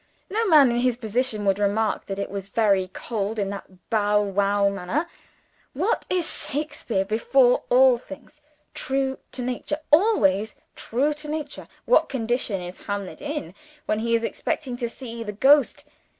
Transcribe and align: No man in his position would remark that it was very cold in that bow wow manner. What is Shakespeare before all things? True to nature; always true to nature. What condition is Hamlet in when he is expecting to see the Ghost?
No 0.31 0.47
man 0.47 0.71
in 0.71 0.79
his 0.79 0.97
position 0.97 1.45
would 1.45 1.59
remark 1.59 2.07
that 2.07 2.17
it 2.17 2.31
was 2.31 2.47
very 2.47 2.87
cold 2.91 3.37
in 3.37 3.51
that 3.51 3.87
bow 3.91 4.19
wow 4.19 4.67
manner. 4.67 5.07
What 5.73 6.07
is 6.09 6.47
Shakespeare 6.49 7.05
before 7.05 7.61
all 7.69 7.99
things? 7.99 8.41
True 8.73 9.19
to 9.31 9.43
nature; 9.43 9.77
always 9.91 10.55
true 10.75 11.13
to 11.13 11.27
nature. 11.27 11.67
What 11.85 12.09
condition 12.09 12.61
is 12.63 12.77
Hamlet 12.87 13.21
in 13.21 13.53
when 13.85 13.99
he 13.99 14.15
is 14.15 14.23
expecting 14.23 14.75
to 14.77 14.89
see 14.89 15.23
the 15.23 15.33
Ghost? 15.33 15.85